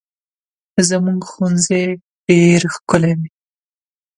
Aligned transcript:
زموږ 0.87 1.19
ښوونځی 1.31 1.83
ډېر 2.27 2.61
ښکلی 2.73 3.13
دی. 3.19 3.29